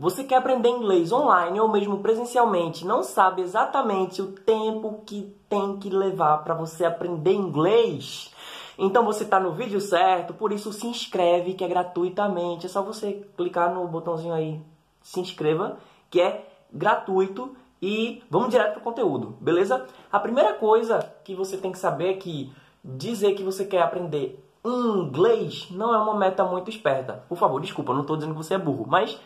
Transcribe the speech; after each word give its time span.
Você 0.00 0.24
quer 0.24 0.36
aprender 0.36 0.70
inglês 0.70 1.12
online 1.12 1.60
ou 1.60 1.68
mesmo 1.68 1.98
presencialmente, 1.98 2.86
não 2.86 3.02
sabe 3.02 3.42
exatamente 3.42 4.22
o 4.22 4.32
tempo 4.32 5.02
que 5.04 5.36
tem 5.46 5.76
que 5.76 5.90
levar 5.90 6.38
para 6.38 6.54
você 6.54 6.86
aprender 6.86 7.34
inglês? 7.34 8.32
Então 8.78 9.04
você 9.04 9.24
está 9.24 9.38
no 9.38 9.52
vídeo 9.52 9.78
certo, 9.78 10.32
por 10.32 10.52
isso 10.52 10.72
se 10.72 10.86
inscreve 10.86 11.52
que 11.52 11.62
é 11.62 11.68
gratuitamente. 11.68 12.64
É 12.64 12.68
só 12.70 12.80
você 12.80 13.28
clicar 13.36 13.74
no 13.74 13.86
botãozinho 13.88 14.32
aí, 14.32 14.58
se 15.02 15.20
inscreva, 15.20 15.76
que 16.08 16.18
é 16.18 16.48
gratuito 16.72 17.54
e 17.82 18.22
vamos 18.30 18.48
direto 18.48 18.72
para 18.72 18.80
o 18.80 18.84
conteúdo, 18.84 19.36
beleza? 19.38 19.86
A 20.10 20.18
primeira 20.18 20.54
coisa 20.54 21.12
que 21.22 21.34
você 21.34 21.58
tem 21.58 21.72
que 21.72 21.78
saber 21.78 22.12
é 22.12 22.14
que 22.14 22.50
dizer 22.82 23.34
que 23.34 23.42
você 23.42 23.66
quer 23.66 23.82
aprender 23.82 24.42
inglês 24.64 25.68
não 25.70 25.94
é 25.94 25.98
uma 25.98 26.14
meta 26.14 26.42
muito 26.42 26.70
esperta. 26.70 27.22
Por 27.28 27.36
favor, 27.36 27.60
desculpa, 27.60 27.92
não 27.92 28.00
estou 28.00 28.16
dizendo 28.16 28.32
que 28.32 28.42
você 28.42 28.54
é 28.54 28.58
burro, 28.58 28.86
mas 28.88 29.20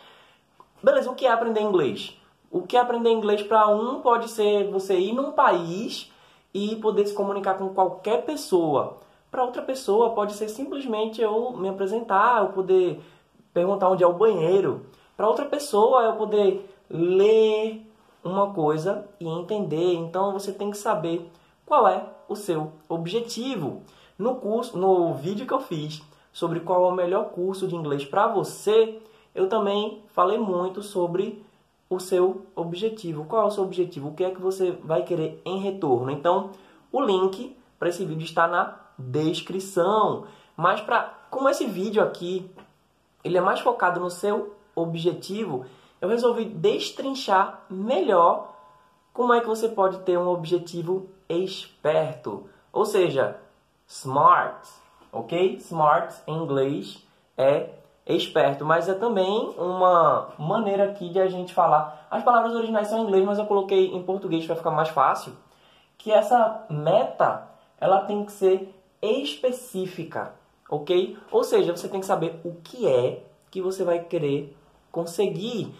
beleza, 0.85 1.09
o 1.09 1.15
que 1.15 1.25
é 1.25 1.31
aprender 1.31 1.61
inglês? 1.61 2.15
O 2.51 2.61
que 2.61 2.77
é 2.77 2.79
aprender 2.79 3.09
inglês 3.09 3.41
para 3.41 3.67
um 3.67 4.01
pode 4.01 4.29
ser 4.29 4.69
você 4.69 4.95
ir 4.95 5.13
num 5.13 5.31
país 5.31 6.11
e 6.53 6.75
poder 6.75 7.07
se 7.07 7.13
comunicar 7.15 7.55
com 7.55 7.69
qualquer 7.69 8.23
pessoa. 8.23 8.97
Para 9.31 9.43
outra 9.43 9.63
pessoa 9.63 10.11
pode 10.11 10.33
ser 10.33 10.47
simplesmente 10.47 11.19
eu 11.19 11.51
me 11.57 11.67
apresentar, 11.67 12.43
eu 12.43 12.49
poder 12.49 13.01
perguntar 13.51 13.89
onde 13.89 14.03
é 14.03 14.07
o 14.07 14.13
banheiro. 14.13 14.85
Para 15.17 15.27
outra 15.27 15.45
pessoa 15.45 16.03
eu 16.03 16.13
poder 16.13 16.69
ler 16.87 17.81
uma 18.23 18.53
coisa 18.53 19.07
e 19.19 19.27
entender. 19.27 19.95
Então 19.95 20.31
você 20.33 20.53
tem 20.53 20.69
que 20.69 20.77
saber 20.77 21.31
qual 21.65 21.87
é 21.87 22.05
o 22.29 22.35
seu 22.35 22.71
objetivo. 22.87 23.81
No 24.19 24.35
curso, 24.35 24.77
no 24.77 25.15
vídeo 25.15 25.47
que 25.47 25.53
eu 25.53 25.61
fiz 25.61 26.03
sobre 26.31 26.59
qual 26.59 26.85
é 26.85 26.89
o 26.89 26.95
melhor 26.95 27.31
curso 27.31 27.67
de 27.67 27.75
inglês 27.75 28.05
para 28.05 28.27
você, 28.27 29.01
eu 29.35 29.49
também 29.49 30.01
falei 30.13 30.37
muito 30.37 30.81
sobre 30.81 31.45
o 31.89 31.99
seu 31.99 32.45
objetivo. 32.55 33.25
Qual 33.25 33.43
é 33.43 33.45
o 33.45 33.51
seu 33.51 33.63
objetivo? 33.63 34.09
O 34.09 34.13
que 34.13 34.23
é 34.23 34.31
que 34.31 34.41
você 34.41 34.71
vai 34.71 35.03
querer 35.03 35.41
em 35.45 35.59
retorno? 35.59 36.09
Então, 36.09 36.51
o 36.91 37.01
link 37.01 37.55
para 37.77 37.89
esse 37.89 38.05
vídeo 38.05 38.23
está 38.23 38.47
na 38.47 38.79
descrição. 38.97 40.25
Mas 40.55 40.79
para 40.79 41.13
como 41.29 41.49
esse 41.49 41.65
vídeo 41.65 42.01
aqui 42.01 42.49
ele 43.23 43.37
é 43.37 43.41
mais 43.41 43.59
focado 43.59 43.99
no 43.99 44.09
seu 44.09 44.55
objetivo, 44.73 45.65
eu 45.99 46.07
resolvi 46.07 46.45
destrinchar 46.45 47.65
melhor 47.69 48.53
como 49.11 49.33
é 49.33 49.41
que 49.41 49.47
você 49.47 49.67
pode 49.67 49.99
ter 49.99 50.17
um 50.17 50.27
objetivo 50.27 51.09
esperto, 51.27 52.47
ou 52.71 52.85
seja, 52.85 53.39
smart, 53.87 54.69
ok? 55.11 55.55
Smart 55.55 56.13
em 56.27 56.37
inglês 56.37 57.05
é 57.37 57.69
esperto, 58.05 58.63
mas 58.63 58.87
é 58.87 58.93
também 58.93 59.53
uma 59.57 60.29
maneira 60.37 60.85
aqui 60.85 61.09
de 61.09 61.19
a 61.19 61.27
gente 61.27 61.53
falar. 61.53 62.07
As 62.11 62.23
palavras 62.23 62.53
originais 62.53 62.87
são 62.87 62.99
em 62.99 63.03
inglês, 63.03 63.25
mas 63.25 63.39
eu 63.39 63.45
coloquei 63.45 63.87
em 63.87 64.03
português 64.03 64.45
para 64.45 64.55
ficar 64.55 64.71
mais 64.71 64.89
fácil. 64.89 65.33
Que 65.97 66.11
essa 66.11 66.65
meta 66.69 67.47
ela 67.79 68.01
tem 68.01 68.23
que 68.23 68.31
ser 68.31 68.75
específica, 69.01 70.33
ok? 70.69 71.17
Ou 71.31 71.43
seja, 71.43 71.75
você 71.75 71.87
tem 71.87 71.99
que 71.99 72.05
saber 72.05 72.39
o 72.43 72.55
que 72.63 72.87
é 72.87 73.23
que 73.49 73.61
você 73.61 73.83
vai 73.83 73.99
querer 73.99 74.55
conseguir. 74.91 75.73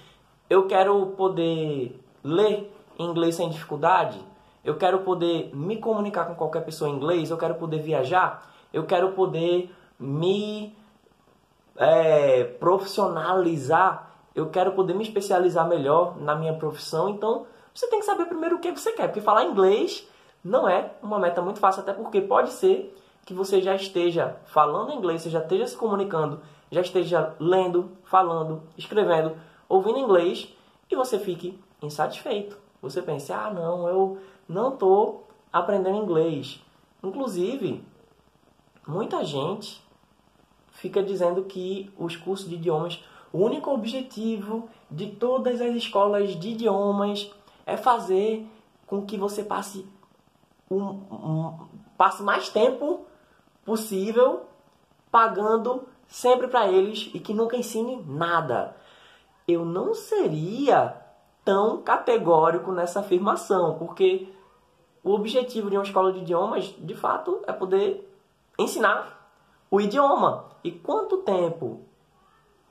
Eu 0.50 0.68
quero 0.68 1.08
poder 1.18 2.00
ler 2.24 2.72
inglês 2.98 3.36
sem 3.36 3.50
dificuldade. 3.50 4.20
Eu 4.64 4.78
quero 4.78 5.00
poder 5.00 5.56
me 5.56 5.78
comunicar 5.78 6.26
com 6.26 6.34
qualquer 6.34 6.66
pessoa 6.66 6.90
em 6.90 6.94
inglês. 6.94 7.30
Eu 7.30 7.38
quero 7.38 7.56
poder 7.56 7.80
viajar. 7.80 8.52
Eu 8.74 8.86
quero 8.86 9.12
poder 9.12 9.72
me 10.00 10.76
é, 11.78 12.44
profissionalizar. 12.44 14.12
Eu 14.34 14.50
quero 14.50 14.72
poder 14.74 14.94
me 14.94 15.04
especializar 15.04 15.68
melhor 15.68 16.18
na 16.18 16.36
minha 16.36 16.54
profissão. 16.54 17.10
Então, 17.10 17.46
você 17.74 17.88
tem 17.88 18.00
que 18.00 18.06
saber 18.06 18.26
primeiro 18.26 18.56
o 18.56 18.60
que 18.60 18.72
você 18.72 18.92
quer. 18.92 19.08
Porque 19.08 19.22
falar 19.22 19.46
inglês 19.46 20.08
não 20.44 20.68
é 20.68 20.92
uma 21.02 21.20
meta 21.20 21.42
muito 21.42 21.60
fácil, 21.60 21.82
até 21.82 21.94
porque 21.94 22.22
pode 22.22 22.52
ser 22.52 22.96
que 23.26 23.34
você 23.34 23.62
já 23.62 23.76
esteja 23.76 24.38
falando 24.46 24.94
inglês, 24.94 25.24
você 25.24 25.30
já 25.30 25.40
esteja 25.40 25.66
se 25.66 25.76
comunicando, 25.76 26.40
já 26.72 26.82
esteja 26.82 27.34
lendo, 27.40 27.92
falando, 28.04 28.62
escrevendo, 28.78 29.36
ouvindo 29.68 29.98
inglês 29.98 30.54
e 30.90 30.96
você 30.96 31.18
fique 31.18 31.60
insatisfeito. 31.82 32.58
Você 32.82 33.02
pense, 33.02 33.34
ah, 33.34 33.50
não, 33.52 33.90
eu 33.90 34.18
não 34.48 34.74
estou 34.74 35.28
aprendendo 35.52 35.98
inglês. 35.98 36.62
Inclusive, 37.04 37.84
muita 38.88 39.24
gente 39.24 39.84
fica 40.76 41.02
dizendo 41.02 41.44
que 41.44 41.92
os 41.98 42.16
cursos 42.16 42.48
de 42.48 42.56
idiomas, 42.56 43.04
o 43.34 43.40
único 43.40 43.72
objetivo 43.72 44.70
de 44.90 45.08
todas 45.08 45.60
as 45.60 45.74
escolas 45.76 46.40
de 46.40 46.50
idiomas 46.50 47.32
é 47.66 47.76
fazer 47.76 48.48
com 48.86 49.06
que 49.06 49.18
você 49.18 49.44
passe 49.44 49.86
um, 50.70 50.82
um 50.82 51.68
passe 51.98 52.22
mais 52.22 52.50
tempo 52.50 53.06
possível 53.64 54.44
pagando 55.12 55.88
sempre 56.08 56.48
para 56.48 56.68
eles 56.68 57.10
e 57.14 57.20
que 57.20 57.34
nunca 57.34 57.58
ensine 57.58 58.04
nada. 58.06 58.76
Eu 59.48 59.66
não 59.66 59.94
seria 59.94 60.96
tão 61.44 61.82
categórico 61.82 62.72
nessa 62.72 63.00
afirmação, 63.00 63.78
porque 63.78 64.28
o 65.04 65.12
objetivo 65.12 65.70
de 65.70 65.78
uma 65.78 65.84
escola 65.84 66.12
de 66.12 66.20
idiomas, 66.20 66.66
de 66.66 66.96
fato, 66.96 67.42
é 67.48 67.54
poder 67.54 68.12
ensinar 68.58 69.30
o 69.70 69.80
idioma. 69.80 70.55
E 70.66 70.72
quanto 70.72 71.18
tempo 71.18 71.82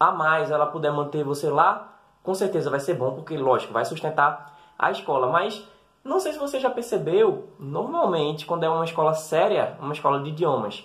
a 0.01 0.11
mais 0.11 0.51
ela 0.51 0.67
puder 0.67 0.93
manter 0.93 1.23
você 1.23 1.49
lá, 1.49 1.97
com 2.25 2.35
certeza 2.35 2.69
vai 2.69 2.81
ser 2.81 2.95
bom, 2.95 3.15
porque, 3.15 3.39
lógico, 3.39 3.73
vai 3.73 3.85
sustentar 3.85 4.59
a 4.77 4.91
escola. 4.91 5.29
Mas 5.29 5.65
não 6.03 6.19
sei 6.19 6.33
se 6.33 6.39
você 6.41 6.59
já 6.59 6.69
percebeu, 6.69 7.51
normalmente, 7.57 8.47
quando 8.47 8.65
é 8.65 8.69
uma 8.69 8.85
escola 8.85 9.15
séria, 9.15 9.79
uma 9.79 9.93
escola 9.93 10.21
de 10.21 10.31
idiomas, 10.31 10.83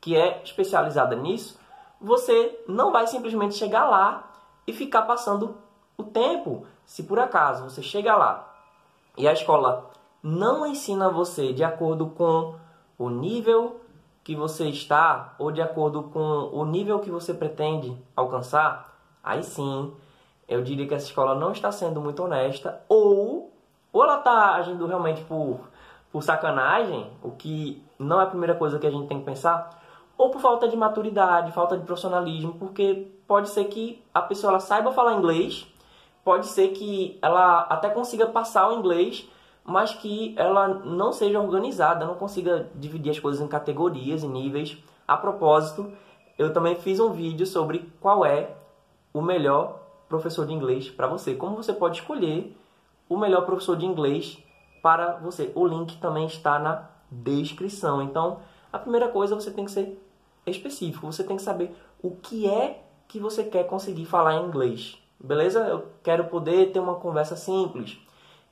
que 0.00 0.16
é 0.16 0.40
especializada 0.44 1.16
nisso, 1.16 1.58
você 2.00 2.62
não 2.68 2.92
vai 2.92 3.08
simplesmente 3.08 3.56
chegar 3.56 3.90
lá 3.90 4.30
e 4.64 4.72
ficar 4.72 5.02
passando 5.02 5.56
o 5.98 6.04
tempo. 6.04 6.64
Se 6.86 7.02
por 7.02 7.18
acaso 7.18 7.64
você 7.64 7.82
chega 7.82 8.14
lá 8.14 8.48
e 9.18 9.26
a 9.26 9.32
escola 9.32 9.90
não 10.22 10.64
ensina 10.64 11.10
você 11.10 11.52
de 11.52 11.64
acordo 11.64 12.06
com 12.06 12.54
o 12.96 13.10
nível 13.10 13.80
que 14.24 14.36
você 14.36 14.68
está 14.68 15.34
ou 15.38 15.50
de 15.50 15.60
acordo 15.60 16.04
com 16.04 16.50
o 16.52 16.64
nível 16.64 17.00
que 17.00 17.10
você 17.10 17.34
pretende 17.34 17.96
alcançar, 18.14 18.96
aí 19.22 19.42
sim 19.42 19.92
eu 20.48 20.62
diria 20.62 20.86
que 20.86 20.94
essa 20.94 21.06
escola 21.06 21.34
não 21.34 21.52
está 21.52 21.72
sendo 21.72 22.00
muito 22.00 22.22
honesta 22.22 22.80
ou 22.88 23.52
ou 23.92 24.02
ela 24.02 24.18
está 24.18 24.54
agindo 24.54 24.86
realmente 24.86 25.22
por, 25.24 25.60
por 26.10 26.22
sacanagem, 26.22 27.10
o 27.22 27.32
que 27.32 27.84
não 27.98 28.20
é 28.20 28.24
a 28.24 28.26
primeira 28.26 28.54
coisa 28.54 28.78
que 28.78 28.86
a 28.86 28.90
gente 28.90 29.06
tem 29.06 29.18
que 29.18 29.24
pensar, 29.24 29.82
ou 30.16 30.30
por 30.30 30.40
falta 30.40 30.66
de 30.66 30.76
maturidade, 30.76 31.52
falta 31.52 31.76
de 31.76 31.84
profissionalismo, 31.84 32.54
porque 32.54 33.12
pode 33.26 33.50
ser 33.50 33.64
que 33.66 34.02
a 34.14 34.22
pessoa 34.22 34.58
saiba 34.60 34.92
falar 34.92 35.14
inglês, 35.14 35.66
pode 36.24 36.46
ser 36.46 36.68
que 36.68 37.18
ela 37.20 37.60
até 37.68 37.90
consiga 37.90 38.26
passar 38.26 38.68
o 38.68 38.78
inglês, 38.78 39.28
mas 39.64 39.94
que 39.94 40.34
ela 40.36 40.68
não 40.68 41.12
seja 41.12 41.40
organizada, 41.40 42.04
não 42.04 42.14
consiga 42.14 42.68
dividir 42.74 43.10
as 43.10 43.18
coisas 43.18 43.40
em 43.40 43.48
categorias 43.48 44.22
e 44.22 44.26
níveis. 44.26 44.76
A 45.06 45.16
propósito, 45.16 45.92
eu 46.38 46.52
também 46.52 46.74
fiz 46.76 46.98
um 46.98 47.12
vídeo 47.12 47.46
sobre 47.46 47.90
qual 48.00 48.24
é 48.24 48.50
o 49.12 49.20
melhor 49.20 49.80
professor 50.08 50.46
de 50.46 50.52
inglês 50.52 50.90
para 50.90 51.06
você, 51.06 51.34
como 51.34 51.56
você 51.56 51.72
pode 51.72 52.00
escolher 52.00 52.56
o 53.08 53.16
melhor 53.16 53.44
professor 53.44 53.76
de 53.76 53.86
inglês 53.86 54.38
para 54.82 55.16
você. 55.16 55.52
O 55.54 55.66
link 55.66 55.98
também 55.98 56.26
está 56.26 56.58
na 56.58 56.88
descrição. 57.10 58.02
Então, 58.02 58.40
a 58.72 58.78
primeira 58.78 59.08
coisa 59.08 59.34
você 59.34 59.50
tem 59.50 59.64
que 59.64 59.70
ser 59.70 59.98
específico, 60.46 61.06
você 61.06 61.22
tem 61.22 61.36
que 61.36 61.42
saber 61.42 61.74
o 62.02 62.10
que 62.10 62.48
é 62.48 62.82
que 63.06 63.20
você 63.20 63.44
quer 63.44 63.64
conseguir 63.64 64.06
falar 64.06 64.34
em 64.34 64.46
inglês. 64.46 64.98
Beleza? 65.20 65.60
Eu 65.60 65.86
quero 66.02 66.24
poder 66.24 66.72
ter 66.72 66.80
uma 66.80 66.96
conversa 66.96 67.36
simples. 67.36 67.98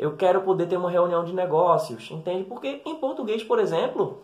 Eu 0.00 0.16
quero 0.16 0.40
poder 0.40 0.66
ter 0.66 0.78
uma 0.78 0.90
reunião 0.90 1.22
de 1.22 1.34
negócios, 1.34 2.10
entende? 2.10 2.44
Porque 2.44 2.80
em 2.86 2.96
português, 2.96 3.44
por 3.44 3.58
exemplo, 3.58 4.22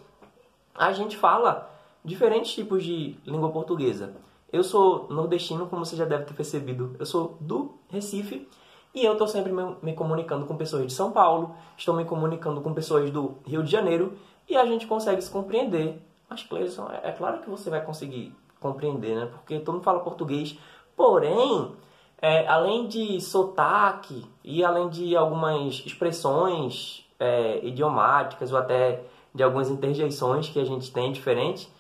a 0.75 0.91
gente 0.91 1.19
fala 1.19 1.71
diferentes 2.03 2.55
tipos 2.55 2.83
de 2.83 3.19
língua 3.27 3.51
portuguesa. 3.51 4.17
Eu 4.51 4.65
sou 4.65 5.07
nordestino, 5.11 5.67
como 5.67 5.85
você 5.85 5.95
já 5.95 6.07
deve 6.07 6.25
ter 6.25 6.33
percebido. 6.33 6.97
Eu 6.99 7.05
sou 7.05 7.37
do 7.43 7.75
Recife 7.91 8.49
e 8.95 9.05
eu 9.05 9.13
estou 9.13 9.29
sempre 9.29 9.53
me, 9.83 9.93
comunicando 9.93 10.47
com 10.47 10.57
pessoas 10.57 10.87
de 10.87 10.95
São 10.95 11.13
Paulo, 11.13 11.55
estou 11.77 11.95
me 11.95 12.07
comunicando 12.07 12.63
com 12.63 12.73
pessoas 12.73 13.11
do 13.11 13.35
Rio 13.45 13.63
de 13.63 13.71
Janeiro 13.71 14.15
e 14.49 14.57
a 14.57 14.65
gente 14.65 14.87
consegue 14.87 15.21
se 15.21 15.31
compreender. 15.31 16.01
Mas, 16.27 16.43
Cleison, 16.43 16.89
é, 16.89 17.11
é 17.11 17.13
claro 17.13 17.43
que 17.43 17.51
você 17.51 17.69
vai 17.69 17.85
conseguir 17.85 18.35
compreender, 18.61 19.15
né? 19.15 19.27
Porque 19.27 19.59
todo 19.59 19.75
mundo 19.75 19.85
fala 19.85 20.01
português. 20.01 20.59
Porém, 20.97 21.77
é, 22.21 22.47
além 22.47 22.87
de 22.87 23.21
sotaque 23.21 24.25
e 24.43 24.65
além 24.65 24.89
de 24.89 25.17
algumas 25.17 25.83
expressões 25.85 27.05
é, 27.19 27.65
idiomáticas 27.65 28.53
ou 28.53 28.59
até 28.59 29.03
de 29.35 29.43
algumas 29.43 29.71
interjeições 29.71 30.49
que 30.49 30.59
a 30.59 30.65
gente 30.65 30.91
tem 30.91 31.13
diferente, 31.13 31.71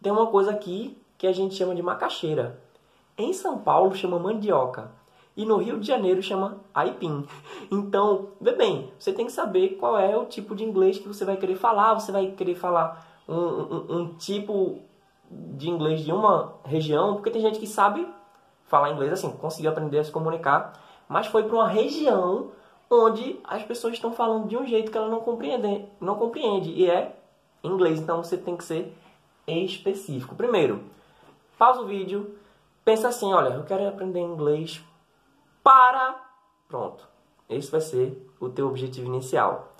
tem 0.00 0.12
uma 0.12 0.28
coisa 0.28 0.52
aqui 0.52 0.96
que 1.18 1.26
a 1.26 1.32
gente 1.32 1.54
chama 1.54 1.74
de 1.74 1.82
macaxeira. 1.82 2.58
Em 3.18 3.32
São 3.32 3.58
Paulo 3.58 3.94
chama 3.94 4.18
mandioca. 4.18 4.90
e 5.36 5.44
no 5.44 5.58
Rio 5.58 5.78
de 5.78 5.86
Janeiro 5.86 6.22
chama 6.22 6.58
Aipim. 6.74 7.26
Então, 7.70 8.28
vê 8.40 8.52
bem, 8.52 8.90
você 8.98 9.12
tem 9.12 9.26
que 9.26 9.32
saber 9.32 9.76
qual 9.76 9.98
é 9.98 10.16
o 10.16 10.26
tipo 10.26 10.54
de 10.54 10.64
inglês 10.64 10.98
que 10.98 11.06
você 11.06 11.24
vai 11.24 11.36
querer 11.36 11.56
falar. 11.56 11.94
Você 11.94 12.10
vai 12.10 12.28
querer 12.32 12.54
falar 12.54 13.06
um, 13.28 13.34
um, 13.34 13.96
um 13.98 14.14
tipo 14.14 14.78
de 15.30 15.68
inglês 15.68 16.00
de 16.00 16.12
uma 16.12 16.54
região, 16.64 17.14
porque 17.14 17.30
tem 17.30 17.42
gente 17.42 17.60
que 17.60 17.66
sabe 17.66 18.06
falar 18.70 18.92
inglês 18.92 19.12
assim, 19.12 19.32
conseguiu 19.32 19.72
aprender 19.72 19.98
a 19.98 20.04
se 20.04 20.12
comunicar, 20.12 20.80
mas 21.08 21.26
foi 21.26 21.42
para 21.42 21.56
uma 21.56 21.68
região 21.68 22.52
onde 22.88 23.40
as 23.42 23.64
pessoas 23.64 23.94
estão 23.94 24.12
falando 24.12 24.46
de 24.46 24.56
um 24.56 24.64
jeito 24.64 24.92
que 24.92 24.96
ela 24.96 25.08
não 25.08 25.20
compreende, 25.20 25.86
não 26.00 26.14
compreende 26.14 26.70
e 26.70 26.88
é 26.88 27.16
inglês. 27.64 27.98
Então 27.98 28.22
você 28.22 28.38
tem 28.38 28.56
que 28.56 28.64
ser 28.64 28.96
específico. 29.46 30.36
Primeiro, 30.36 30.84
pausa 31.58 31.80
o 31.80 31.86
vídeo, 31.86 32.38
pensa 32.84 33.08
assim, 33.08 33.32
olha, 33.32 33.54
eu 33.54 33.64
quero 33.64 33.88
aprender 33.88 34.20
inglês 34.20 34.80
para 35.64 36.14
pronto. 36.68 37.08
Esse 37.48 37.72
vai 37.72 37.80
ser 37.80 38.30
o 38.38 38.48
teu 38.48 38.68
objetivo 38.68 39.08
inicial. 39.08 39.72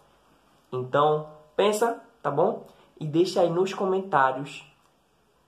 Então, 0.72 1.28
pensa, 1.54 2.02
tá 2.20 2.30
bom? 2.30 2.66
E 2.98 3.06
deixa 3.06 3.40
aí 3.40 3.50
nos 3.50 3.72
comentários 3.72 4.66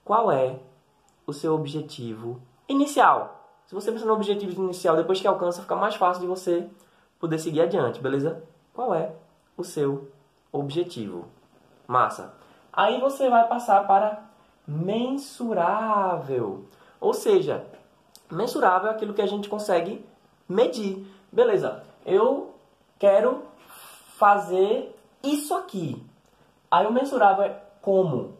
qual 0.05 0.31
é 0.31 0.59
o 1.27 1.33
seu 1.33 1.53
objetivo 1.53 2.41
inicial. 2.67 3.43
Se 3.65 3.75
você 3.75 3.91
pensar 3.91 4.05
no 4.05 4.13
objetivo 4.13 4.63
inicial, 4.63 4.95
depois 4.95 5.19
que 5.19 5.27
alcança, 5.27 5.61
fica 5.61 5.75
mais 5.75 5.95
fácil 5.95 6.21
de 6.21 6.27
você 6.27 6.69
poder 7.19 7.39
seguir 7.39 7.61
adiante, 7.61 8.01
beleza? 8.01 8.43
Qual 8.73 8.93
é 8.93 9.11
o 9.55 9.63
seu 9.63 10.11
objetivo? 10.51 11.25
Massa. 11.87 12.33
Aí 12.71 12.99
você 12.99 13.29
vai 13.29 13.47
passar 13.47 13.85
para 13.87 14.23
mensurável. 14.67 16.65
Ou 16.99 17.13
seja, 17.13 17.65
mensurável 18.31 18.89
é 18.89 18.93
aquilo 18.93 19.13
que 19.13 19.21
a 19.21 19.27
gente 19.27 19.49
consegue 19.49 20.05
medir. 20.47 21.05
Beleza, 21.31 21.83
eu 22.05 22.53
quero 22.97 23.43
fazer 24.17 24.95
isso 25.23 25.53
aqui. 25.53 26.03
Aí 26.69 26.85
o 26.87 26.91
mensurável 26.91 27.45
é 27.45 27.61
como? 27.81 28.37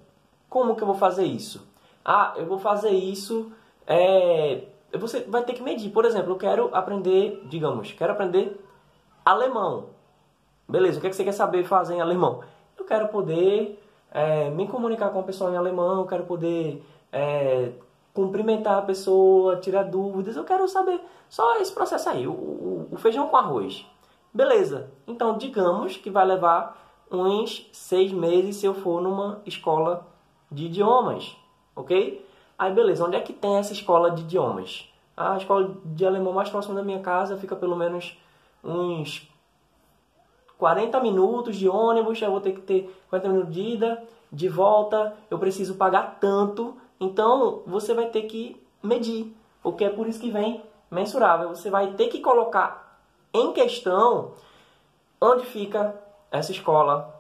Como 0.50 0.76
que 0.76 0.84
eu 0.84 0.88
vou 0.88 0.96
fazer 0.96 1.26
isso? 1.26 1.68
Ah, 2.04 2.34
eu 2.38 2.46
vou 2.46 2.60
fazer 2.60 2.92
isso. 2.92 3.52
É, 3.88 4.64
você 4.98 5.22
vai 5.22 5.44
ter 5.44 5.54
que 5.54 5.62
medir. 5.62 5.92
Por 5.92 6.06
exemplo, 6.06 6.32
eu 6.32 6.38
quero 6.38 6.70
aprender, 6.74 7.44
digamos, 7.50 7.92
quero 7.92 8.14
aprender 8.14 8.60
alemão. 9.26 9.90
Beleza, 10.68 10.98
o 10.98 11.02
que, 11.02 11.08
é 11.08 11.10
que 11.10 11.16
você 11.16 11.24
quer 11.24 11.34
saber 11.34 11.64
fazer 11.64 11.96
em 11.96 12.02
alemão? 12.02 12.42
Eu 12.78 12.86
quero 12.86 13.08
poder 13.10 13.82
é, 14.12 14.50
me 14.50 14.68
comunicar 14.68 15.10
com 15.10 15.20
a 15.20 15.24
pessoa 15.24 15.52
em 15.52 15.58
alemão, 15.58 16.00
eu 16.00 16.06
quero 16.06 16.24
poder 16.24 16.84
é, 17.12 17.72
cumprimentar 18.14 18.78
a 18.78 18.82
pessoa, 18.82 19.58
tirar 19.58 19.84
dúvidas, 19.84 20.36
eu 20.36 20.44
quero 20.44 20.68
saber 20.68 21.02
só 21.30 21.60
esse 21.60 21.72
processo 21.72 22.10
aí, 22.10 22.28
o, 22.28 22.32
o, 22.32 22.88
o 22.92 22.98
feijão 22.98 23.28
com 23.28 23.38
arroz. 23.38 23.86
Beleza, 24.34 24.92
então 25.08 25.38
digamos 25.38 25.98
que 25.98 26.10
vai 26.10 26.26
levar 26.26 26.80
uns 27.12 27.70
seis 27.72 28.12
meses 28.12 28.56
se 28.58 28.66
eu 28.66 28.74
for 28.74 29.02
numa 29.02 29.42
escola 29.46 30.08
de 30.52 30.66
idiomas, 30.66 31.36
ok? 31.76 32.26
Aí 32.58 32.74
beleza, 32.74 33.06
onde 33.06 33.16
é 33.16 33.22
que 33.22 33.34
tem 33.34 33.58
essa 33.58 33.74
escola 33.74 34.12
de 34.12 34.22
idiomas? 34.22 34.90
A 35.16 35.38
escola 35.38 35.76
de 35.86 36.06
alemão 36.06 36.34
mais 36.34 36.50
próxima 36.50 36.76
da 36.76 36.84
minha 36.84 37.00
casa 37.00 37.38
fica 37.38 37.56
pelo 37.56 37.76
menos 37.76 38.18
uns 38.64 39.30
40 40.58 41.00
minutos 41.02 41.56
de 41.56 41.68
ônibus, 41.68 42.22
eu 42.22 42.32
vou 42.32 42.42
ter 42.42 42.54
que 42.54 42.62
ter 42.62 43.04
40 43.10 43.30
minutos 43.30 43.54
de 43.54 43.62
ida, 43.62 44.04
de 44.32 44.48
volta, 44.48 45.14
eu 45.30 45.38
preciso 45.38 45.76
pagar 45.76 46.18
tanto. 46.20 46.76
Então 47.00 47.62
você 47.68 47.94
vai 47.94 48.08
ter 48.08 48.24
que 48.24 48.62
medir, 48.82 49.36
porque 49.62 49.84
é 49.84 49.90
por 49.90 50.08
isso 50.08 50.20
que 50.20 50.32
vem 50.32 50.64
mensurável. 50.90 51.50
Você 51.50 51.70
vai 51.70 51.94
ter 51.94 52.08
que 52.08 52.20
colocar 52.20 53.00
em 53.34 53.52
questão 53.52 54.32
onde 55.20 55.46
fica 55.46 55.96
essa 56.32 56.52
escola. 56.52 57.14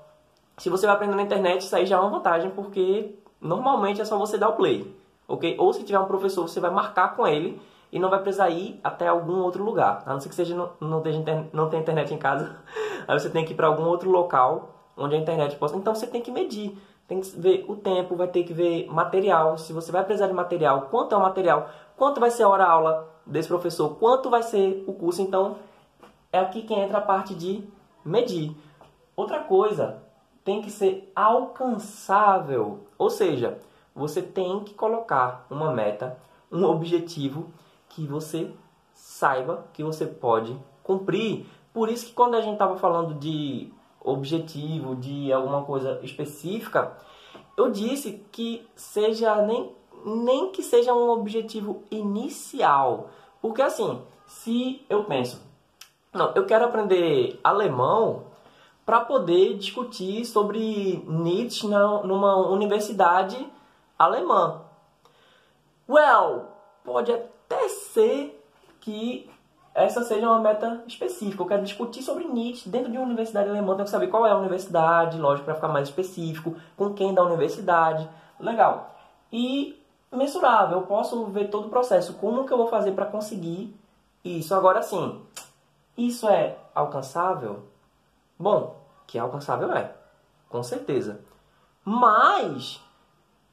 Se 0.57 0.69
você 0.69 0.85
vai 0.85 0.95
aprender 0.95 1.15
na 1.15 1.23
internet, 1.23 1.61
isso 1.61 1.75
aí 1.75 1.85
já 1.85 1.97
é 1.97 1.99
uma 1.99 2.09
vantagem, 2.09 2.51
porque 2.51 3.15
normalmente 3.41 4.01
é 4.01 4.05
só 4.05 4.17
você 4.17 4.37
dar 4.37 4.49
o 4.49 4.53
play, 4.53 4.89
ok? 5.33 5.55
Ou 5.59 5.73
se 5.73 5.83
tiver 5.83 5.99
um 5.99 6.05
professor, 6.05 6.47
você 6.47 6.59
vai 6.59 6.71
marcar 6.71 7.15
com 7.15 7.27
ele 7.27 7.61
e 7.91 7.99
não 7.99 8.09
vai 8.09 8.21
precisar 8.21 8.49
ir 8.49 8.79
até 8.83 9.07
algum 9.07 9.41
outro 9.41 9.63
lugar. 9.63 10.03
A 10.05 10.13
não 10.13 10.19
ser 10.19 10.29
que 10.29 10.35
seja 10.35 10.55
não, 10.55 10.71
não, 10.79 11.03
não 11.51 11.69
tenha 11.69 11.81
internet 11.81 12.13
em 12.13 12.17
casa, 12.17 12.55
aí 13.07 13.19
você 13.19 13.29
tem 13.29 13.43
que 13.45 13.53
ir 13.53 13.55
para 13.55 13.67
algum 13.67 13.83
outro 13.83 14.09
local 14.09 14.69
onde 14.95 15.15
a 15.15 15.17
internet 15.17 15.55
possa. 15.55 15.75
Então 15.75 15.93
você 15.93 16.05
tem 16.05 16.21
que 16.21 16.31
medir, 16.31 16.77
tem 17.07 17.19
que 17.19 17.39
ver 17.39 17.65
o 17.67 17.75
tempo, 17.75 18.15
vai 18.15 18.27
ter 18.27 18.43
que 18.43 18.53
ver 18.53 18.87
material. 18.91 19.57
Se 19.57 19.73
você 19.73 19.91
vai 19.91 20.03
precisar 20.03 20.27
de 20.27 20.33
material, 20.33 20.87
quanto 20.91 21.15
é 21.15 21.17
o 21.17 21.21
material, 21.21 21.69
quanto 21.97 22.19
vai 22.19 22.29
ser 22.29 22.43
a 22.43 22.49
hora 22.49 22.65
aula 22.65 23.09
desse 23.25 23.47
professor, 23.47 23.95
quanto 23.95 24.29
vai 24.29 24.43
ser 24.43 24.83
o 24.87 24.93
curso. 24.93 25.21
Então 25.21 25.57
é 26.31 26.39
aqui 26.39 26.61
que 26.61 26.73
entra 26.73 26.99
a 26.99 27.01
parte 27.01 27.33
de 27.33 27.63
medir. 28.05 28.55
Outra 29.15 29.39
coisa, 29.39 30.01
tem 30.43 30.61
que 30.61 30.69
ser 30.69 31.11
alcançável. 31.15 32.87
Ou 32.97 33.09
seja, 33.09 33.57
você 33.95 34.21
tem 34.21 34.61
que 34.61 34.73
colocar 34.73 35.45
uma 35.49 35.71
meta, 35.71 36.17
um 36.51 36.63
objetivo 36.65 37.51
que 37.89 38.07
você 38.07 38.51
saiba 38.93 39.65
que 39.73 39.83
você 39.83 40.05
pode 40.05 40.57
cumprir. 40.83 41.45
Por 41.73 41.89
isso 41.89 42.07
que 42.07 42.13
quando 42.13 42.35
a 42.35 42.41
gente 42.41 42.53
estava 42.53 42.77
falando 42.77 43.13
de 43.15 43.71
objetivo, 44.01 44.95
de 44.95 45.31
alguma 45.31 45.63
coisa 45.63 45.99
específica, 46.03 46.95
eu 47.55 47.71
disse 47.71 48.23
que 48.31 48.67
seja 48.75 49.41
nem, 49.43 49.71
nem 50.05 50.51
que 50.51 50.63
seja 50.63 50.93
um 50.93 51.09
objetivo 51.09 51.83
inicial. 51.89 53.09
Porque 53.41 53.61
assim, 53.61 54.01
se 54.25 54.85
eu 54.89 55.03
penso, 55.05 55.41
não, 56.13 56.31
eu 56.35 56.45
quero 56.45 56.65
aprender 56.65 57.39
alemão 57.43 58.23
para 58.85 58.99
poder 58.99 59.57
discutir 59.57 60.25
sobre 60.25 61.03
Nietzsche 61.07 61.67
na, 61.67 62.03
numa 62.03 62.35
universidade 62.35 63.47
alemã. 63.97 64.61
Well, 65.87 66.47
pode 66.83 67.11
até 67.11 67.67
ser 67.69 68.43
que 68.79 69.29
essa 69.73 70.03
seja 70.03 70.27
uma 70.27 70.39
meta 70.39 70.83
específica. 70.87 71.41
Eu 71.41 71.47
quero 71.47 71.63
discutir 71.63 72.03
sobre 72.03 72.25
Nietzsche 72.25 72.69
dentro 72.69 72.91
de 72.91 72.97
uma 72.97 73.05
universidade 73.05 73.49
alemã. 73.49 73.73
Tenho 73.73 73.85
que 73.85 73.91
saber 73.91 74.07
qual 74.07 74.25
é 74.25 74.31
a 74.31 74.37
universidade, 74.37 75.17
lógico, 75.17 75.45
para 75.45 75.55
ficar 75.55 75.67
mais 75.67 75.89
específico, 75.89 76.55
com 76.77 76.93
quem 76.93 77.13
da 77.13 77.23
universidade. 77.23 78.07
Legal. 78.39 78.95
E 79.31 79.81
mensurável, 80.11 80.79
eu 80.79 80.85
posso 80.85 81.25
ver 81.25 81.49
todo 81.49 81.67
o 81.67 81.69
processo. 81.69 82.13
Como 82.13 82.45
que 82.45 82.53
eu 82.53 82.57
vou 82.57 82.67
fazer 82.67 82.91
para 82.91 83.07
conseguir 83.07 83.75
isso? 84.23 84.53
Agora 84.53 84.83
sim, 84.83 85.21
isso 85.97 86.27
é 86.27 86.57
alcançável? 86.75 87.63
Bom, 88.37 88.75
que 89.07 89.17
alcançável 89.17 89.71
é, 89.73 89.91
com 90.49 90.61
certeza. 90.61 91.19
Mas 91.83 92.79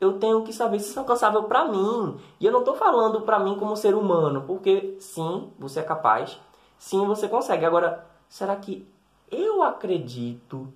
eu 0.00 0.18
tenho 0.18 0.42
que 0.42 0.52
saber 0.52 0.80
se 0.80 0.88
isso 0.88 0.98
é 0.98 1.02
alcançável 1.02 1.44
para 1.44 1.66
mim. 1.66 2.18
E 2.40 2.46
eu 2.46 2.50
não 2.50 2.60
estou 2.60 2.74
falando 2.74 3.20
para 3.20 3.38
mim 3.38 3.56
como 3.56 3.76
ser 3.76 3.94
humano, 3.94 4.42
porque 4.46 4.96
sim, 4.98 5.52
você 5.58 5.80
é 5.80 5.82
capaz, 5.82 6.40
sim, 6.78 7.06
você 7.06 7.28
consegue. 7.28 7.66
Agora, 7.66 8.06
será 8.28 8.56
que 8.56 8.88
eu 9.30 9.62
acredito 9.62 10.72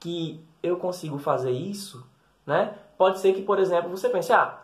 que 0.00 0.44
eu 0.62 0.76
consigo 0.76 1.18
fazer 1.18 1.52
isso? 1.52 2.04
Né? 2.44 2.74
Pode 2.96 3.20
ser 3.20 3.32
que, 3.32 3.42
por 3.42 3.60
exemplo, 3.60 3.90
você 3.90 4.08
pense, 4.08 4.32
ah, 4.32 4.58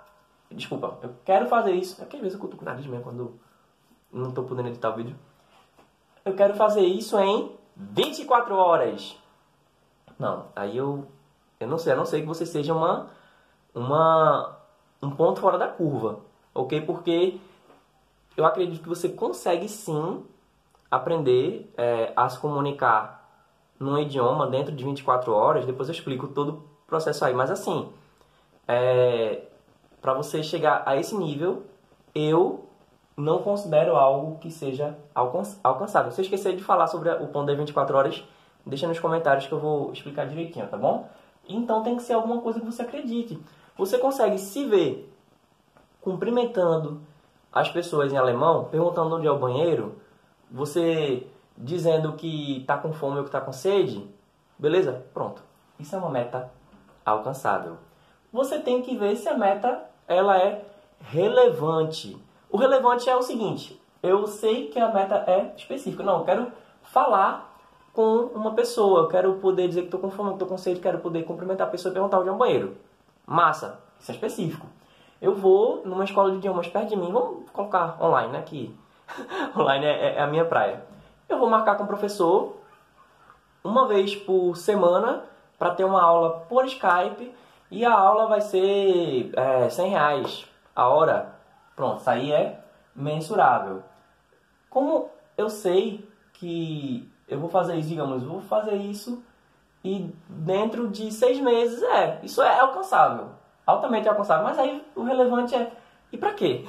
desculpa, 0.50 0.98
eu 1.00 1.14
quero 1.24 1.46
fazer 1.46 1.72
isso. 1.72 2.02
É 2.02 2.04
que 2.04 2.16
às 2.16 2.22
vezes 2.22 2.34
eu 2.34 2.40
cutuco 2.40 2.62
o 2.62 2.64
nariz 2.64 2.84
mesmo 2.86 3.04
quando 3.04 3.38
não 4.12 4.30
estou 4.30 4.44
podendo 4.44 4.68
editar 4.68 4.90
o 4.90 4.96
vídeo. 4.96 5.16
Eu 6.24 6.34
quero 6.34 6.54
fazer 6.54 6.82
isso 6.82 7.18
em 7.18 7.52
24 7.76 8.56
horas. 8.56 9.16
Não, 10.18 10.46
aí 10.56 10.76
eu, 10.76 11.06
eu 11.60 11.68
não 11.68 11.78
sei, 11.78 11.92
a 11.92 11.96
não 11.96 12.04
ser 12.06 12.20
que 12.20 12.26
você 12.26 12.46
seja 12.46 12.74
uma 12.74 13.10
uma, 13.74 14.56
um 15.02 15.10
ponto 15.10 15.40
fora 15.40 15.58
da 15.58 15.68
curva, 15.68 16.20
ok? 16.54 16.80
Porque 16.82 17.38
eu 18.36 18.44
acredito 18.44 18.82
que 18.82 18.88
você 18.88 19.08
consegue 19.08 19.68
sim 19.68 20.24
aprender 20.90 21.72
é, 21.76 22.12
a 22.14 22.28
se 22.28 22.38
comunicar 22.38 23.28
num 23.78 23.98
idioma 23.98 24.46
dentro 24.46 24.74
de 24.74 24.84
24 24.84 25.32
horas. 25.32 25.66
Depois 25.66 25.88
eu 25.88 25.94
explico 25.94 26.28
todo 26.28 26.50
o 26.50 26.62
processo 26.86 27.24
aí. 27.24 27.34
Mas 27.34 27.50
assim, 27.50 27.90
é, 28.68 29.42
para 30.00 30.14
você 30.14 30.42
chegar 30.42 30.82
a 30.86 30.96
esse 30.96 31.16
nível, 31.16 31.64
eu 32.14 32.64
não 33.16 33.38
considero 33.38 33.96
algo 33.96 34.38
que 34.38 34.50
seja 34.50 34.96
alcançável. 35.14 36.10
Se 36.10 36.20
eu 36.20 36.24
esquecer 36.24 36.56
de 36.56 36.62
falar 36.62 36.86
sobre 36.86 37.10
o 37.10 37.28
ponto 37.28 37.46
das 37.46 37.56
24 37.56 37.96
horas, 37.96 38.24
deixa 38.66 38.88
nos 38.88 38.98
comentários 38.98 39.46
que 39.46 39.52
eu 39.52 39.60
vou 39.60 39.92
explicar 39.92 40.26
direitinho, 40.26 40.66
tá 40.66 40.76
bom? 40.76 41.08
Então 41.48 41.82
tem 41.82 41.96
que 41.96 42.02
ser 42.02 42.14
alguma 42.14 42.40
coisa 42.40 42.58
que 42.58 42.66
você 42.66 42.82
acredite. 42.82 43.38
Você 43.76 43.98
consegue 43.98 44.38
se 44.38 44.64
ver 44.64 45.12
cumprimentando 46.00 47.00
as 47.52 47.70
pessoas 47.70 48.12
em 48.12 48.16
alemão, 48.16 48.64
perguntando 48.64 49.16
onde 49.16 49.26
é 49.26 49.30
o 49.30 49.38
banheiro, 49.38 49.96
você 50.50 51.26
dizendo 51.56 52.12
que 52.14 52.60
está 52.60 52.76
com 52.76 52.92
fome 52.92 53.16
ou 53.16 53.22
que 53.22 53.28
está 53.28 53.40
com 53.40 53.52
sede, 53.52 54.06
beleza? 54.58 55.04
Pronto. 55.14 55.42
Isso 55.78 55.94
é 55.94 55.98
uma 55.98 56.10
meta 56.10 56.50
alcançável. 57.04 57.76
Você 58.32 58.58
tem 58.58 58.82
que 58.82 58.96
ver 58.96 59.16
se 59.16 59.28
a 59.28 59.36
meta 59.36 59.84
ela 60.06 60.36
é 60.38 60.64
relevante. 61.00 62.16
O 62.50 62.56
relevante 62.56 63.08
é 63.08 63.16
o 63.16 63.22
seguinte: 63.22 63.80
eu 64.02 64.26
sei 64.26 64.68
que 64.68 64.78
a 64.78 64.92
meta 64.92 65.24
é 65.26 65.52
específica. 65.56 66.02
Não, 66.02 66.18
eu 66.18 66.24
quero 66.24 66.52
falar 66.82 67.52
com 67.92 68.30
uma 68.34 68.52
pessoa, 68.52 69.02
eu 69.02 69.08
quero 69.08 69.34
poder 69.34 69.68
dizer 69.68 69.82
que 69.82 69.86
estou 69.86 70.00
com 70.00 70.10
fome, 70.10 70.30
que 70.30 70.34
estou 70.34 70.48
com 70.48 70.58
sede, 70.58 70.80
quero 70.80 70.98
poder 70.98 71.22
cumprimentar 71.24 71.68
a 71.68 71.70
pessoa 71.70 71.90
e 71.90 71.94
perguntar 71.94 72.18
onde 72.18 72.28
é 72.28 72.32
um 72.32 72.38
banheiro. 72.38 72.76
Massa, 73.26 73.80
isso 73.98 74.10
é 74.10 74.14
específico. 74.14 74.66
Eu 75.20 75.34
vou 75.34 75.82
numa 75.84 76.04
escola 76.04 76.30
de 76.30 76.36
idiomas 76.36 76.68
perto 76.68 76.88
de 76.88 76.96
mim, 76.96 77.10
vamos 77.12 77.50
colocar 77.50 77.96
online, 78.02 78.32
né? 78.32 78.42
Que 78.42 78.74
online 79.56 79.86
é, 79.86 80.16
é 80.16 80.22
a 80.22 80.26
minha 80.26 80.44
praia. 80.44 80.84
Eu 81.28 81.38
vou 81.38 81.48
marcar 81.48 81.76
com 81.76 81.84
o 81.84 81.86
professor 81.86 82.56
uma 83.62 83.88
vez 83.88 84.14
por 84.14 84.56
semana 84.56 85.24
para 85.58 85.74
ter 85.74 85.84
uma 85.84 86.02
aula 86.02 86.44
por 86.48 86.66
Skype 86.66 87.34
e 87.70 87.84
a 87.84 87.92
aula 87.92 88.26
vai 88.26 88.40
ser 88.40 89.32
é, 89.34 89.70
100 89.70 89.90
reais 89.90 90.46
a 90.76 90.88
hora. 90.88 91.34
Pronto, 91.74 92.00
isso 92.00 92.10
aí 92.10 92.30
é 92.30 92.60
mensurável. 92.94 93.82
Como 94.68 95.08
eu 95.36 95.48
sei 95.48 96.08
que 96.34 97.10
eu 97.26 97.38
vou 97.40 97.48
fazer 97.48 97.76
isso, 97.76 97.88
digamos, 97.88 98.22
vou 98.22 98.40
fazer 98.42 98.76
isso 98.76 99.22
e 99.84 100.10
dentro 100.28 100.88
de 100.88 101.12
seis 101.12 101.38
meses, 101.38 101.82
é, 101.82 102.18
isso 102.22 102.40
é 102.40 102.58
alcançável, 102.58 103.28
altamente 103.66 104.08
alcançável. 104.08 104.44
Mas 104.44 104.58
aí 104.58 104.82
o 104.96 105.02
relevante 105.02 105.54
é, 105.54 105.70
e 106.10 106.16
para 106.16 106.32
quê? 106.32 106.64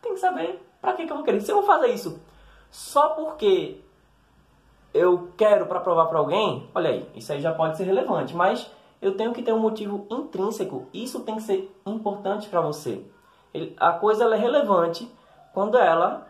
Tem 0.00 0.14
que 0.14 0.20
saber 0.20 0.66
para 0.80 0.94
que, 0.94 1.04
que 1.04 1.12
eu 1.12 1.16
vou 1.16 1.24
querer. 1.24 1.42
Se 1.42 1.52
eu 1.52 1.56
vou 1.56 1.66
fazer 1.66 1.88
isso 1.88 2.18
só 2.70 3.10
porque 3.10 3.82
eu 4.94 5.32
quero 5.36 5.66
para 5.66 5.80
provar 5.80 6.06
para 6.06 6.18
alguém, 6.18 6.70
olha 6.74 6.88
aí, 6.88 7.08
isso 7.14 7.32
aí 7.32 7.40
já 7.40 7.52
pode 7.52 7.76
ser 7.76 7.84
relevante, 7.84 8.34
mas 8.34 8.70
eu 9.02 9.16
tenho 9.16 9.34
que 9.34 9.42
ter 9.42 9.52
um 9.52 9.58
motivo 9.58 10.06
intrínseco. 10.10 10.86
Isso 10.94 11.20
tem 11.20 11.36
que 11.36 11.42
ser 11.42 11.70
importante 11.84 12.48
para 12.48 12.62
você. 12.62 13.04
A 13.76 13.92
coisa 13.92 14.24
é 14.24 14.36
relevante 14.38 15.10
quando 15.52 15.76
ela 15.76 16.26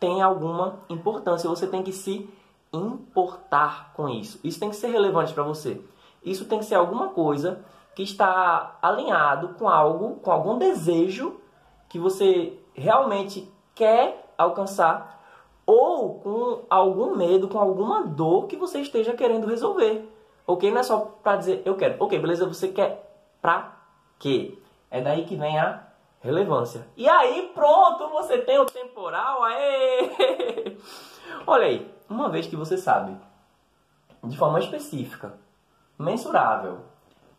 tem 0.00 0.20
alguma 0.20 0.80
importância. 0.88 1.48
Você 1.48 1.66
tem 1.66 1.82
que 1.82 1.92
se 1.92 2.28
importar 2.74 3.92
com 3.94 4.08
isso. 4.08 4.40
Isso 4.42 4.60
tem 4.60 4.70
que 4.70 4.76
ser 4.76 4.88
relevante 4.88 5.32
para 5.32 5.42
você. 5.42 5.80
Isso 6.22 6.46
tem 6.46 6.58
que 6.58 6.64
ser 6.64 6.74
alguma 6.74 7.08
coisa 7.08 7.64
que 7.94 8.02
está 8.02 8.78
alinhado 8.82 9.54
com 9.54 9.68
algo, 9.68 10.16
com 10.16 10.30
algum 10.30 10.58
desejo 10.58 11.40
que 11.88 11.98
você 11.98 12.58
realmente 12.74 13.48
quer 13.74 14.32
alcançar 14.36 15.22
ou 15.66 16.18
com 16.20 16.64
algum 16.68 17.14
medo, 17.14 17.48
com 17.48 17.58
alguma 17.58 18.04
dor 18.04 18.46
que 18.46 18.56
você 18.56 18.80
esteja 18.80 19.14
querendo 19.14 19.46
resolver. 19.46 20.10
Ok? 20.46 20.70
Não 20.70 20.80
é 20.80 20.82
só 20.82 20.98
para 21.22 21.36
dizer 21.36 21.62
eu 21.64 21.76
quero. 21.76 21.96
Ok, 22.00 22.18
beleza, 22.18 22.46
você 22.46 22.68
quer 22.68 23.10
pra 23.40 23.76
quê? 24.18 24.58
É 24.90 25.00
daí 25.00 25.24
que 25.24 25.36
vem 25.36 25.58
a 25.58 25.86
relevância. 26.20 26.86
E 26.96 27.08
aí, 27.08 27.50
pronto, 27.54 28.08
você 28.08 28.38
tem 28.38 28.58
o 28.58 28.66
temporal. 28.66 29.42
Aê! 29.44 30.76
Olha 31.46 31.66
aí, 31.66 31.94
uma 32.08 32.28
vez 32.28 32.46
que 32.46 32.56
você 32.56 32.76
sabe, 32.76 33.16
de 34.22 34.36
forma 34.36 34.58
específica, 34.58 35.34
mensurável, 35.98 36.80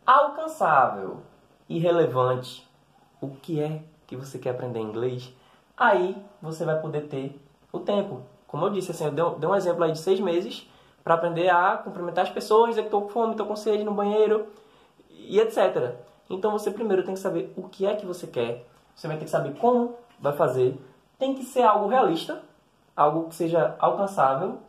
alcançável 0.06 1.22
e 1.68 1.80
relevante, 1.80 2.68
o 3.20 3.30
que 3.30 3.60
é 3.60 3.84
que 4.06 4.16
você 4.16 4.38
quer 4.38 4.52
aprender 4.52 4.80
inglês, 4.80 5.34
aí 5.76 6.16
você 6.42 6.64
vai 6.64 6.80
poder 6.80 7.08
ter 7.08 7.40
o 7.72 7.80
tempo. 7.80 8.22
Como 8.48 8.66
eu 8.66 8.70
disse, 8.70 8.92
assim, 8.92 9.06
eu 9.06 9.12
dei, 9.12 9.50
um 9.50 9.56
exemplo 9.56 9.84
aí 9.84 9.92
de 9.92 10.00
seis 10.00 10.20
meses 10.20 10.70
para 11.04 11.16
aprender 11.16 11.50
a 11.50 11.78
cumprimentar 11.78 12.26
as 12.26 12.32
pessoas, 12.32 12.70
dizer 12.70 12.82
que 12.82 12.88
estou 12.88 13.04
com 13.04 13.10
fome, 13.10 13.32
estou 13.32 13.46
com 13.46 13.56
sede 13.56 13.84
no 13.84 13.94
banheiro 13.94 14.48
e 15.10 15.40
etc. 15.40 15.96
Então 16.30 16.52
você 16.52 16.72
primeiro 16.72 17.04
tem 17.04 17.14
que 17.14 17.20
saber 17.20 17.54
o 17.56 17.64
que 17.64 17.86
é 17.86 17.96
que 17.96 18.06
você 18.06 18.28
quer, 18.28 18.66
você 18.96 19.08
vai 19.08 19.18
ter 19.18 19.26
que 19.26 19.32
saber 19.32 19.56
como 19.58 19.96
vai 20.20 20.34
fazer, 20.34 20.80
tem 21.20 21.34
que 21.34 21.44
ser 21.44 21.64
algo 21.64 21.88
realista, 21.88 22.42
algo 22.96 23.30
que 23.30 23.36
seja 23.36 23.76
alcançável, 23.80 24.60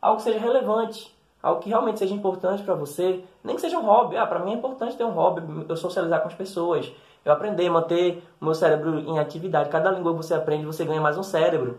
algo 0.00 0.16
que 0.16 0.22
seja 0.22 0.38
relevante, 0.38 1.14
algo 1.42 1.60
que 1.60 1.68
realmente 1.68 1.98
seja 1.98 2.14
importante 2.14 2.62
para 2.62 2.74
você, 2.74 3.22
nem 3.42 3.54
que 3.54 3.60
seja 3.60 3.78
um 3.78 3.84
hobby. 3.84 4.16
Ah, 4.16 4.26
para 4.26 4.40
mim 4.40 4.52
é 4.52 4.54
importante 4.54 4.96
ter 4.96 5.04
um 5.04 5.10
hobby, 5.10 5.66
eu 5.68 5.76
socializar 5.76 6.22
com 6.22 6.28
as 6.28 6.34
pessoas, 6.34 6.90
eu 7.24 7.32
aprender, 7.32 7.68
manter 7.68 8.22
o 8.40 8.44
meu 8.44 8.54
cérebro 8.54 8.98
em 8.98 9.18
atividade. 9.18 9.68
Cada 9.68 9.90
língua 9.90 10.12
que 10.12 10.18
você 10.18 10.34
aprende, 10.34 10.64
você 10.64 10.84
ganha 10.84 11.00
mais 11.00 11.18
um 11.18 11.22
cérebro. 11.22 11.78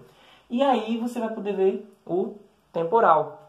E 0.49 0.61
aí 0.61 0.97
você 0.97 1.19
vai 1.19 1.29
poder 1.29 1.53
ver 1.53 1.95
o 2.05 2.35
temporal. 2.71 3.41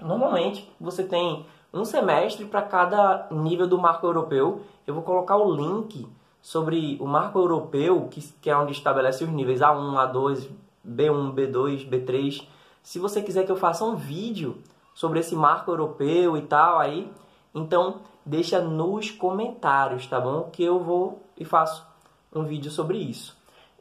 Normalmente 0.00 0.70
você 0.80 1.02
tem 1.02 1.44
um 1.72 1.84
semestre 1.84 2.46
para 2.46 2.62
cada 2.62 3.26
nível 3.30 3.66
do 3.66 3.78
marco 3.78 4.06
europeu. 4.06 4.62
Eu 4.86 4.94
vou 4.94 5.02
colocar 5.02 5.36
o 5.36 5.52
link 5.54 6.08
sobre 6.40 6.96
o 7.00 7.06
marco 7.06 7.38
europeu, 7.38 8.08
que, 8.10 8.22
que 8.40 8.48
é 8.48 8.56
onde 8.56 8.72
estabelece 8.72 9.24
os 9.24 9.30
níveis 9.30 9.60
A1, 9.60 10.12
A2, 10.12 10.48
B1, 10.88 11.34
B2, 11.34 11.88
B3. 11.88 12.46
Se 12.82 12.98
você 12.98 13.20
quiser 13.22 13.44
que 13.44 13.52
eu 13.52 13.56
faça 13.56 13.84
um 13.84 13.96
vídeo 13.96 14.62
sobre 14.94 15.20
esse 15.20 15.36
marco 15.36 15.70
europeu 15.70 16.36
e 16.36 16.42
tal 16.42 16.78
aí, 16.78 17.10
então 17.54 18.00
deixa 18.24 18.60
nos 18.60 19.10
comentários, 19.10 20.06
tá 20.06 20.20
bom? 20.20 20.50
Que 20.50 20.64
eu 20.64 20.80
vou 20.80 21.22
e 21.36 21.44
faço 21.44 21.86
um 22.34 22.44
vídeo 22.44 22.70
sobre 22.70 22.98
isso. 22.98 23.36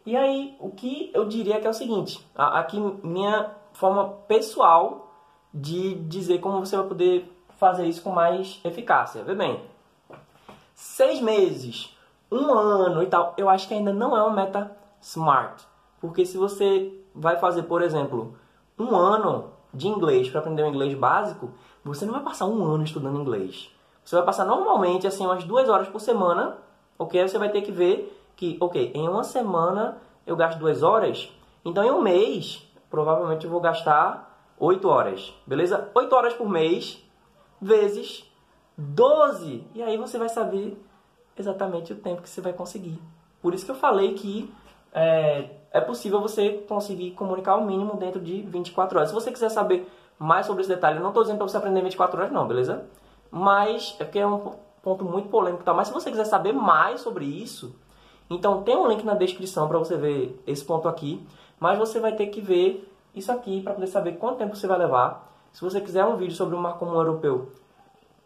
E 0.05 0.15
aí, 0.15 0.55
o 0.59 0.69
que 0.69 1.11
eu 1.13 1.25
diria 1.25 1.59
que 1.59 1.67
é 1.67 1.69
o 1.69 1.73
seguinte, 1.73 2.25
aqui 2.35 2.79
minha 3.03 3.51
forma 3.73 4.09
pessoal 4.27 5.11
de 5.53 5.95
dizer 5.95 6.39
como 6.39 6.59
você 6.59 6.77
vai 6.77 6.87
poder 6.87 7.31
fazer 7.57 7.85
isso 7.85 8.01
com 8.01 8.11
mais 8.11 8.59
eficácia. 8.63 9.23
Vê 9.23 9.35
bem, 9.35 9.61
seis 10.73 11.19
meses, 11.19 11.95
um 12.31 12.53
ano 12.53 13.03
e 13.03 13.07
tal, 13.07 13.33
eu 13.37 13.49
acho 13.49 13.67
que 13.67 13.73
ainda 13.73 13.91
não 13.91 14.15
é 14.15 14.21
uma 14.21 14.33
meta 14.33 14.71
smart. 15.01 15.65
Porque 15.99 16.25
se 16.25 16.37
você 16.37 16.93
vai 17.13 17.37
fazer, 17.37 17.63
por 17.63 17.81
exemplo, 17.81 18.35
um 18.77 18.95
ano 18.95 19.51
de 19.73 19.87
inglês 19.87 20.29
para 20.29 20.39
aprender 20.39 20.63
o 20.63 20.67
inglês 20.67 20.93
básico, 20.93 21.51
você 21.83 22.05
não 22.05 22.13
vai 22.13 22.23
passar 22.23 22.45
um 22.45 22.63
ano 22.63 22.83
estudando 22.83 23.19
inglês. 23.19 23.71
Você 24.03 24.15
vai 24.15 24.25
passar 24.25 24.45
normalmente 24.45 25.05
assim 25.05 25.25
umas 25.25 25.43
duas 25.43 25.67
horas 25.67 25.87
por 25.87 25.99
semana, 25.99 26.57
ok? 26.97 27.27
Você 27.27 27.37
vai 27.37 27.49
ter 27.49 27.61
que 27.61 27.71
ver 27.71 28.17
que, 28.35 28.57
ok, 28.59 28.91
em 28.93 29.07
uma 29.07 29.23
semana 29.23 29.97
eu 30.25 30.35
gasto 30.35 30.59
duas 30.59 30.83
horas, 30.83 31.31
então 31.65 31.83
em 31.83 31.91
um 31.91 32.01
mês, 32.01 32.65
provavelmente 32.89 33.45
eu 33.45 33.51
vou 33.51 33.59
gastar 33.59 34.27
oito 34.59 34.87
horas, 34.87 35.33
beleza? 35.45 35.89
Oito 35.93 36.15
horas 36.15 36.33
por 36.33 36.47
mês, 36.47 37.03
vezes 37.61 38.29
12. 38.77 39.65
E 39.73 39.81
aí 39.81 39.97
você 39.97 40.17
vai 40.17 40.29
saber 40.29 40.81
exatamente 41.35 41.93
o 41.93 41.95
tempo 41.95 42.21
que 42.21 42.29
você 42.29 42.41
vai 42.41 42.53
conseguir. 42.53 43.01
Por 43.41 43.53
isso 43.53 43.65
que 43.65 43.71
eu 43.71 43.75
falei 43.75 44.13
que 44.13 44.53
é, 44.93 45.56
é 45.71 45.81
possível 45.81 46.21
você 46.21 46.63
conseguir 46.67 47.11
comunicar 47.11 47.55
o 47.55 47.65
mínimo 47.65 47.95
dentro 47.97 48.19
de 48.19 48.41
24 48.41 48.97
horas. 48.97 49.09
Se 49.09 49.15
você 49.15 49.31
quiser 49.31 49.49
saber 49.49 49.87
mais 50.17 50.45
sobre 50.45 50.61
esse 50.61 50.69
detalhe, 50.69 50.99
não 50.99 51.09
estou 51.09 51.23
dizendo 51.23 51.37
para 51.37 51.47
você 51.47 51.57
aprender 51.57 51.81
24 51.81 52.19
horas 52.19 52.31
não, 52.31 52.47
beleza? 52.47 52.85
Mas 53.29 53.95
é 53.99 54.03
porque 54.03 54.19
é 54.19 54.25
um 54.25 54.53
ponto 54.81 55.03
muito 55.03 55.29
polêmico, 55.29 55.63
tá? 55.63 55.73
Mas 55.73 55.87
se 55.87 55.93
você 55.93 56.09
quiser 56.09 56.25
saber 56.25 56.53
mais 56.53 57.01
sobre 57.01 57.25
isso, 57.25 57.75
então 58.29 58.63
tem 58.63 58.75
um 58.75 58.87
link 58.87 59.03
na 59.03 59.13
descrição 59.13 59.67
para 59.67 59.77
você 59.77 59.95
ver 59.95 60.41
esse 60.47 60.63
ponto 60.63 60.87
aqui, 60.87 61.25
mas 61.59 61.77
você 61.77 61.99
vai 61.99 62.13
ter 62.13 62.27
que 62.27 62.41
ver 62.41 62.91
isso 63.13 63.31
aqui 63.31 63.61
para 63.61 63.73
poder 63.73 63.87
saber 63.87 64.13
quanto 64.13 64.37
tempo 64.37 64.55
você 64.55 64.67
vai 64.67 64.77
levar. 64.77 65.27
Se 65.51 65.61
você 65.61 65.81
quiser 65.81 66.05
um 66.05 66.15
vídeo 66.15 66.35
sobre 66.35 66.55
o 66.55 66.59
mar 66.59 66.77
comum 66.77 66.95
europeu, 66.95 67.51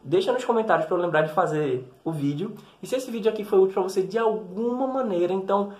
deixa 0.03 0.31
nos 0.31 0.43
comentários 0.43 0.85
para 0.85 0.95
eu 0.95 1.01
lembrar 1.01 1.21
de 1.21 1.31
fazer 1.31 1.91
o 2.03 2.11
vídeo. 2.11 2.55
E 2.81 2.87
se 2.87 2.95
esse 2.95 3.09
vídeo 3.09 3.31
aqui 3.31 3.43
foi 3.43 3.59
útil 3.59 3.73
para 3.73 3.83
você 3.83 4.03
de 4.03 4.17
alguma 4.17 4.87
maneira, 4.87 5.33
então 5.33 5.73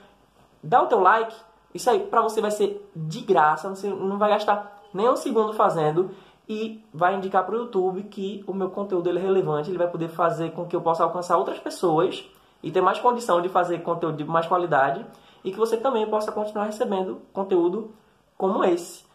dá 0.64 0.82
o 0.82 0.88
teu 0.88 1.00
like. 1.00 1.36
Isso 1.74 1.90
aí 1.90 2.00
para 2.00 2.22
você 2.22 2.42
vai 2.42 2.52
ser 2.52 2.90
de 2.96 3.22
graça, 3.22 3.70
você 3.70 3.88
não 3.90 4.18
vai 4.18 4.30
gastar 4.30 4.82
nem 4.94 5.10
um 5.10 5.16
segundo 5.16 5.54
fazendo 5.54 6.12
e 6.48 6.84
vai 6.94 7.16
indicar 7.16 7.46
para 7.46 7.56
o 7.56 7.60
YouTube 7.60 8.04
que 8.04 8.44
o 8.46 8.54
meu 8.54 8.70
conteúdo 8.70 9.10
é 9.10 9.22
relevante, 9.22 9.70
ele 9.70 9.78
vai 9.78 9.88
poder 9.88 10.10
fazer 10.10 10.52
com 10.52 10.66
que 10.66 10.76
eu 10.76 10.82
possa 10.82 11.04
alcançar 11.04 11.38
outras 11.38 11.60
pessoas 11.60 12.30
e 12.62 12.72
ter 12.72 12.82
mais 12.82 13.00
condição 13.00 13.42
de 13.42 13.50
fazer 13.50 13.80
conteúdo 13.80 14.18
de 14.18 14.26
mais 14.26 14.48
qualidade 14.48 15.06
e 15.44 15.52
que 15.52 15.58
você 15.58 15.78
também 15.78 16.06
possa 16.08 16.32
continuar 16.32 16.66
recebendo 16.66 17.22
conteúdo 17.32 17.92
como 18.38 18.64
esse. 18.64 19.06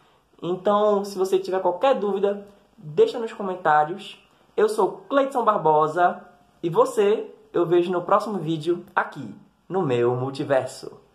Então, 0.41 1.03
se 1.03 1.17
você 1.17 1.39
tiver 1.39 1.61
qualquer 1.61 1.95
dúvida, 1.95 2.47
deixa 2.77 3.19
nos 3.19 3.33
comentários. 3.33 4.19
Eu 4.55 4.67
sou 4.67 5.03
Cleiton 5.09 5.43
Barbosa 5.43 6.21
e 6.61 6.69
você 6.69 7.31
eu 7.53 7.65
vejo 7.65 7.91
no 7.91 8.01
próximo 8.01 8.37
vídeo 8.37 8.85
aqui 8.95 9.33
no 9.67 9.81
meu 9.81 10.15
multiverso. 10.15 11.06